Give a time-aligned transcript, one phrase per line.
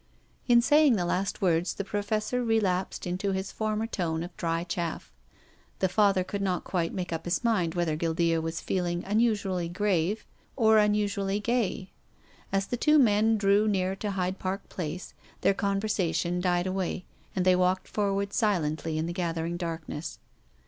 [0.47, 4.63] In saying the last words the Professor re lapsed into his former tone of dry
[4.63, 5.11] chaff.
[5.77, 10.25] The Father could not quite make up his mind whether Guildea was feeling unusually grave
[10.55, 11.91] or unusually gay.
[12.51, 17.05] As the two men drew near to Hyde Park Place their conversation died away
[17.35, 20.17] and they walked forward silently in the gathering darkness.